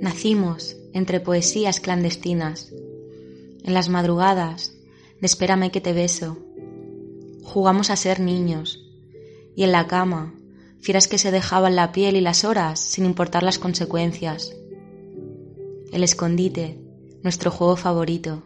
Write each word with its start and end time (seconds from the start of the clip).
Nacimos 0.00 0.76
entre 0.94 1.20
poesías 1.20 1.78
clandestinas, 1.78 2.72
en 3.62 3.74
las 3.74 3.90
madrugadas 3.90 4.72
de 5.20 5.26
espérame 5.26 5.70
que 5.70 5.82
te 5.82 5.92
beso. 5.92 6.38
Jugamos 7.42 7.90
a 7.90 7.96
ser 7.96 8.18
niños 8.18 8.82
y 9.54 9.64
en 9.64 9.72
la 9.72 9.86
cama 9.86 10.34
fieras 10.80 11.06
que 11.06 11.18
se 11.18 11.30
dejaban 11.30 11.76
la 11.76 11.92
piel 11.92 12.16
y 12.16 12.22
las 12.22 12.44
horas 12.44 12.80
sin 12.80 13.04
importar 13.04 13.42
las 13.42 13.58
consecuencias. 13.58 14.56
El 15.92 16.02
escondite, 16.02 16.78
nuestro 17.22 17.50
juego 17.50 17.76
favorito. 17.76 18.42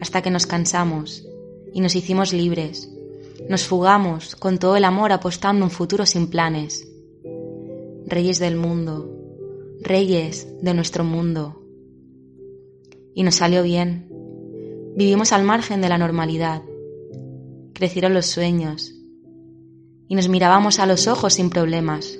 Hasta 0.00 0.22
que 0.22 0.30
nos 0.30 0.46
cansamos 0.46 1.24
y 1.72 1.80
nos 1.80 1.94
hicimos 1.94 2.32
libres. 2.32 2.90
Nos 3.48 3.64
fugamos 3.64 4.34
con 4.34 4.58
todo 4.58 4.76
el 4.76 4.84
amor 4.84 5.12
apostando 5.12 5.64
un 5.64 5.70
futuro 5.70 6.04
sin 6.04 6.26
planes. 6.28 6.88
Reyes 8.06 8.40
del 8.40 8.56
mundo, 8.56 9.19
reyes 9.82 10.46
de 10.60 10.74
nuestro 10.74 11.04
mundo. 11.04 11.62
Y 13.14 13.22
nos 13.22 13.36
salió 13.36 13.62
bien. 13.62 14.08
Vivimos 14.96 15.32
al 15.32 15.44
margen 15.44 15.80
de 15.80 15.88
la 15.88 15.98
normalidad. 15.98 16.62
Crecieron 17.72 18.14
los 18.14 18.26
sueños. 18.26 18.94
Y 20.08 20.14
nos 20.14 20.28
mirábamos 20.28 20.78
a 20.78 20.86
los 20.86 21.06
ojos 21.06 21.34
sin 21.34 21.50
problemas. 21.50 22.18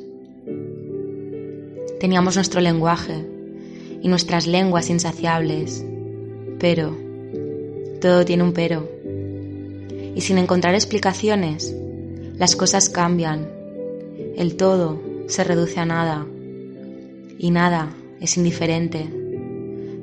Teníamos 1.98 2.36
nuestro 2.36 2.60
lenguaje 2.60 3.26
y 4.02 4.08
nuestras 4.08 4.46
lenguas 4.46 4.88
insaciables. 4.88 5.84
Pero, 6.58 6.96
todo 8.00 8.24
tiene 8.24 8.42
un 8.42 8.52
pero. 8.52 8.88
Y 10.14 10.20
sin 10.22 10.38
encontrar 10.38 10.74
explicaciones, 10.74 11.74
las 12.36 12.56
cosas 12.56 12.88
cambian. 12.88 13.48
El 14.36 14.56
todo 14.56 15.00
se 15.26 15.44
reduce 15.44 15.78
a 15.78 15.84
nada 15.84 16.26
y 17.40 17.50
nada 17.50 17.88
es 18.20 18.36
indiferente. 18.36 19.08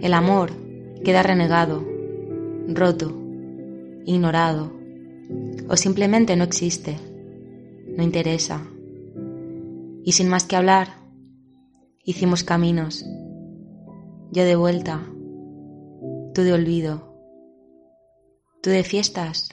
El 0.01 0.13
amor 0.15 0.49
queda 1.03 1.21
renegado, 1.21 1.85
roto, 2.67 3.15
ignorado 4.05 4.71
o 5.69 5.77
simplemente 5.77 6.35
no 6.35 6.43
existe, 6.43 6.97
no 7.95 8.01
interesa. 8.01 8.65
Y 10.03 10.13
sin 10.13 10.29
más 10.29 10.45
que 10.45 10.55
hablar, 10.55 10.95
hicimos 12.03 12.43
caminos, 12.43 13.05
yo 14.31 14.43
de 14.43 14.55
vuelta, 14.55 15.05
tú 16.33 16.41
de 16.41 16.53
olvido, 16.53 17.13
tú 18.63 18.71
de 18.71 18.83
fiestas, 18.83 19.49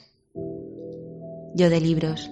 yo 1.53 1.69
de 1.69 1.81
libros. 1.81 2.31